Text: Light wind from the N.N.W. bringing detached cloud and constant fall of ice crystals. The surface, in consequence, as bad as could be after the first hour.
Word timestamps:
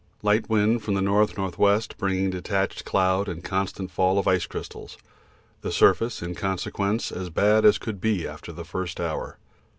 Light 0.23 0.49
wind 0.49 0.81
from 0.81 0.95
the 0.95 1.01
N.N.W. 1.01 1.81
bringing 1.95 2.31
detached 2.31 2.85
cloud 2.85 3.29
and 3.29 3.43
constant 3.43 3.91
fall 3.91 4.17
of 4.17 4.27
ice 4.27 4.47
crystals. 4.47 4.97
The 5.61 5.71
surface, 5.71 6.23
in 6.23 6.33
consequence, 6.33 7.11
as 7.11 7.29
bad 7.29 7.65
as 7.65 7.77
could 7.77 8.01
be 8.01 8.27
after 8.27 8.51
the 8.51 8.65
first 8.65 8.99
hour. 8.99 9.37